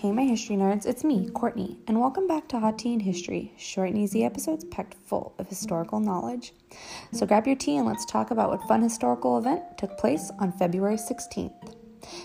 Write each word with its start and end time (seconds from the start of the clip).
Hey, 0.00 0.12
my 0.12 0.22
history 0.22 0.54
nerds, 0.54 0.86
it's 0.86 1.02
me, 1.02 1.28
Courtney, 1.30 1.76
and 1.88 2.00
welcome 2.00 2.28
back 2.28 2.46
to 2.50 2.60
Hot 2.60 2.78
Tea 2.78 2.92
and 2.92 3.02
History, 3.02 3.52
short 3.56 3.88
and 3.88 3.98
easy 3.98 4.22
episodes 4.22 4.64
packed 4.66 4.94
full 5.06 5.34
of 5.40 5.48
historical 5.48 5.98
knowledge. 5.98 6.52
So 7.10 7.26
grab 7.26 7.48
your 7.48 7.56
tea 7.56 7.78
and 7.78 7.86
let's 7.88 8.04
talk 8.04 8.30
about 8.30 8.48
what 8.48 8.62
fun 8.68 8.80
historical 8.80 9.38
event 9.38 9.76
took 9.76 9.98
place 9.98 10.30
on 10.38 10.52
February 10.52 10.98
16th. 10.98 11.74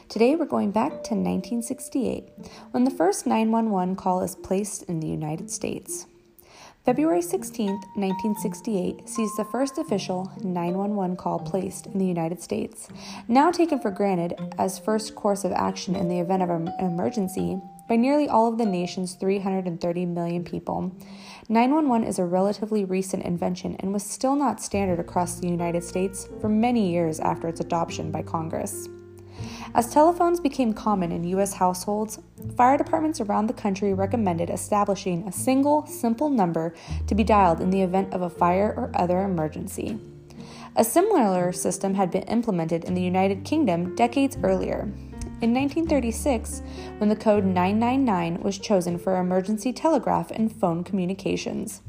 Today 0.07 0.36
we're 0.36 0.46
going 0.46 0.70
back 0.70 0.91
to 0.91 1.15
1968, 1.15 2.29
when 2.70 2.83
the 2.83 2.91
first 2.91 3.25
911 3.25 3.96
call 3.96 4.21
is 4.21 4.36
placed 4.36 4.83
in 4.83 5.00
the 5.00 5.07
United 5.07 5.50
States. 5.50 6.05
February 6.86 7.21
16, 7.21 7.70
1968, 7.95 9.07
sees 9.07 9.33
the 9.38 9.45
first 9.45 9.77
official 9.77 10.29
911 10.43 11.15
call 11.15 11.39
placed 11.39 11.86
in 11.86 11.97
the 11.97 12.05
United 12.05 12.41
States. 12.41 12.89
Now 13.29 13.52
taken 13.52 13.79
for 13.79 13.89
granted 13.89 14.33
as 14.57 14.79
first 14.79 15.15
course 15.15 15.46
of 15.46 15.54
action 15.54 15.96
in 15.96 16.09
the 16.09 16.19
event 16.19 16.43
of 16.43 16.50
an 16.50 16.73
emergency 16.79 17.57
by 17.87 17.96
nearly 17.96 18.28
all 18.28 18.50
of 18.50 18.57
the 18.57 18.65
nation's 18.65 19.15
330 19.15 20.06
million 20.07 20.43
people, 20.43 20.93
911 21.47 22.06
is 22.06 22.19
a 22.19 22.25
relatively 22.25 22.84
recent 22.84 23.23
invention 23.23 23.78
and 23.79 23.93
was 23.93 24.04
still 24.04 24.36
not 24.36 24.61
standard 24.61 25.00
across 25.00 25.39
the 25.39 25.47
United 25.47 25.86
States 25.86 26.28
for 26.42 26.50
many 26.50 26.92
years 26.92 27.21
after 27.21 27.47
its 27.47 27.61
adoption 27.61 28.11
by 28.11 28.21
Congress. 28.21 28.89
As 29.75 29.91
telephones 29.91 30.39
became 30.39 30.73
common 30.73 31.11
in 31.11 31.23
U.S. 31.25 31.53
households, 31.53 32.19
fire 32.55 32.77
departments 32.77 33.22
around 33.22 33.47
the 33.47 33.53
country 33.53 33.94
recommended 33.94 34.49
establishing 34.49 35.27
a 35.27 35.31
single, 35.31 35.86
simple 35.88 36.30
number 36.30 36.75
to 37.08 37.16
be 37.16 37.23
dialed 37.23 37.61
in 37.61 37.69
the 37.69 37.81
event 37.81 38.13
of 38.13 38.22
a 38.22 38.30
fire 38.30 38.73
or 38.77 38.91
other 38.94 39.22
emergency. 39.22 39.99
A 40.75 40.83
similar 40.83 41.52
system 41.52 41.94
had 41.94 42.11
been 42.11 42.23
implemented 42.23 42.83
in 42.83 42.94
the 42.94 43.02
United 43.02 43.45
Kingdom 43.45 43.95
decades 43.95 44.38
earlier. 44.44 44.91
In 45.41 45.53
1936, 45.53 46.61
when 47.00 47.09
the 47.09 47.16
code 47.16 47.44
999 47.44 48.42
was 48.42 48.58
chosen 48.58 48.98
for 48.98 49.17
emergency 49.17 49.73
telegraph 49.73 50.31
and 50.31 50.52
phone 50.52 50.83
communications. 50.83 51.81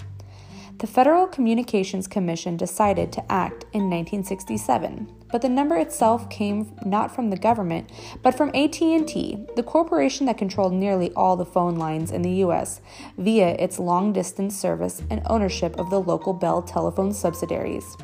The 0.78 0.88
Federal 0.88 1.28
Communications 1.28 2.08
Commission 2.08 2.56
decided 2.56 3.12
to 3.12 3.32
act 3.32 3.64
in 3.72 3.88
1967, 3.88 5.08
but 5.34 5.42
the 5.42 5.48
number 5.48 5.76
itself 5.76 6.30
came 6.30 6.76
not 6.86 7.12
from 7.12 7.28
the 7.28 7.36
government, 7.36 7.90
but 8.22 8.36
from 8.36 8.54
AT&T, 8.54 9.46
the 9.56 9.64
corporation 9.64 10.26
that 10.26 10.38
controlled 10.38 10.72
nearly 10.72 11.10
all 11.14 11.34
the 11.34 11.44
phone 11.44 11.74
lines 11.74 12.12
in 12.12 12.22
the 12.22 12.44
US 12.44 12.80
via 13.18 13.48
its 13.56 13.80
long-distance 13.80 14.56
service 14.56 15.02
and 15.10 15.20
ownership 15.26 15.76
of 15.76 15.90
the 15.90 16.00
local 16.00 16.32
Bell 16.34 16.62
telephone 16.62 17.12
subsidiaries. 17.12 17.96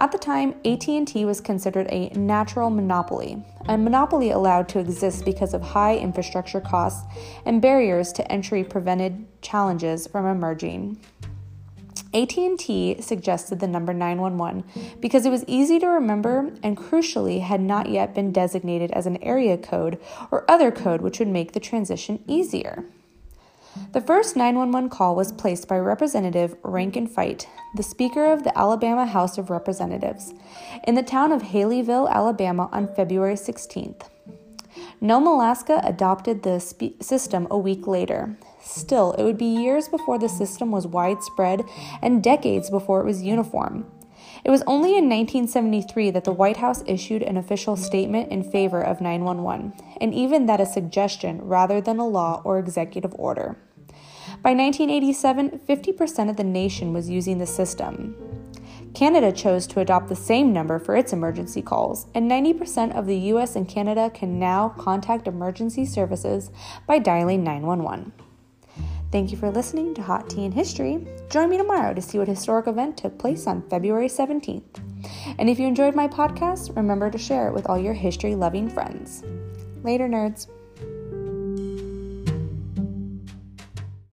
At 0.00 0.10
the 0.10 0.18
time, 0.18 0.56
AT&T 0.64 1.24
was 1.24 1.40
considered 1.40 1.86
a 1.88 2.08
natural 2.18 2.68
monopoly, 2.68 3.40
a 3.68 3.78
monopoly 3.78 4.32
allowed 4.32 4.68
to 4.70 4.80
exist 4.80 5.24
because 5.24 5.54
of 5.54 5.62
high 5.62 5.98
infrastructure 5.98 6.60
costs 6.60 7.06
and 7.46 7.62
barriers 7.62 8.12
to 8.14 8.32
entry 8.32 8.64
prevented 8.64 9.24
challenges 9.40 10.08
from 10.08 10.26
emerging. 10.26 10.98
AT&T 12.12 13.00
suggested 13.00 13.60
the 13.60 13.68
number 13.68 13.94
911 13.94 14.98
because 15.00 15.24
it 15.24 15.30
was 15.30 15.44
easy 15.46 15.78
to 15.78 15.86
remember 15.86 16.52
and 16.62 16.76
crucially 16.76 17.40
had 17.40 17.60
not 17.60 17.88
yet 17.88 18.14
been 18.14 18.32
designated 18.32 18.90
as 18.90 19.06
an 19.06 19.22
area 19.22 19.56
code 19.56 20.00
or 20.30 20.50
other 20.50 20.72
code 20.72 21.02
which 21.02 21.20
would 21.20 21.28
make 21.28 21.52
the 21.52 21.60
transition 21.60 22.22
easier. 22.26 22.84
The 23.92 24.00
first 24.00 24.34
911 24.34 24.90
call 24.90 25.14
was 25.14 25.30
placed 25.30 25.68
by 25.68 25.78
Representative 25.78 26.56
Rankin 26.64 27.06
Fite, 27.06 27.48
the 27.76 27.84
Speaker 27.84 28.32
of 28.32 28.42
the 28.42 28.56
Alabama 28.58 29.06
House 29.06 29.38
of 29.38 29.48
Representatives, 29.48 30.34
in 30.88 30.96
the 30.96 31.04
town 31.04 31.30
of 31.30 31.42
Haleyville, 31.42 32.10
Alabama 32.10 32.68
on 32.72 32.92
February 32.92 33.36
16th. 33.36 34.08
Nome, 35.02 35.26
Alaska 35.26 35.80
adopted 35.82 36.42
the 36.42 36.60
system 36.60 37.46
a 37.50 37.56
week 37.56 37.86
later. 37.86 38.36
Still, 38.60 39.12
it 39.12 39.22
would 39.22 39.38
be 39.38 39.46
years 39.46 39.88
before 39.88 40.18
the 40.18 40.28
system 40.28 40.70
was 40.70 40.86
widespread 40.86 41.64
and 42.02 42.22
decades 42.22 42.68
before 42.68 43.00
it 43.00 43.06
was 43.06 43.22
uniform. 43.22 43.90
It 44.44 44.50
was 44.50 44.62
only 44.66 44.90
in 44.90 45.08
1973 45.08 46.10
that 46.10 46.24
the 46.24 46.32
White 46.32 46.58
House 46.58 46.84
issued 46.86 47.22
an 47.22 47.38
official 47.38 47.76
statement 47.76 48.30
in 48.30 48.42
favor 48.42 48.82
of 48.82 49.00
911, 49.00 49.72
and 50.02 50.12
even 50.12 50.44
that 50.46 50.60
a 50.60 50.66
suggestion 50.66 51.40
rather 51.42 51.80
than 51.80 51.98
a 51.98 52.06
law 52.06 52.42
or 52.44 52.58
executive 52.58 53.14
order. 53.14 53.56
By 54.42 54.52
1987, 54.52 55.60
50% 55.66 56.28
of 56.28 56.36
the 56.36 56.44
nation 56.44 56.92
was 56.92 57.08
using 57.08 57.38
the 57.38 57.46
system. 57.46 58.16
Canada 58.94 59.30
chose 59.30 59.66
to 59.68 59.80
adopt 59.80 60.08
the 60.08 60.16
same 60.16 60.52
number 60.52 60.78
for 60.78 60.96
its 60.96 61.12
emergency 61.12 61.62
calls, 61.62 62.06
and 62.14 62.30
90% 62.30 62.96
of 62.96 63.06
the 63.06 63.16
US 63.16 63.56
and 63.56 63.68
Canada 63.68 64.10
can 64.12 64.38
now 64.38 64.70
contact 64.70 65.28
emergency 65.28 65.86
services 65.86 66.50
by 66.86 66.98
dialing 66.98 67.44
911. 67.44 68.12
Thank 69.12 69.32
you 69.32 69.36
for 69.36 69.50
listening 69.50 69.94
to 69.94 70.02
Hot 70.02 70.30
Tea 70.30 70.44
and 70.44 70.54
History. 70.54 71.06
Join 71.30 71.50
me 71.50 71.56
tomorrow 71.56 71.94
to 71.94 72.02
see 72.02 72.18
what 72.18 72.28
historic 72.28 72.68
event 72.68 72.96
took 72.96 73.18
place 73.18 73.46
on 73.46 73.68
February 73.68 74.08
17th. 74.08 74.80
And 75.38 75.50
if 75.50 75.58
you 75.58 75.66
enjoyed 75.66 75.94
my 75.94 76.06
podcast, 76.06 76.76
remember 76.76 77.10
to 77.10 77.18
share 77.18 77.48
it 77.48 77.54
with 77.54 77.68
all 77.68 77.78
your 77.78 77.94
history 77.94 78.34
loving 78.34 78.68
friends. 78.68 79.24
Later, 79.82 80.08
nerds. 80.08 80.46